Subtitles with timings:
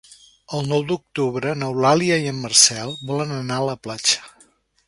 [0.59, 4.27] El nou d'octubre n'Eulàlia i en Marcel volen anar a la platja.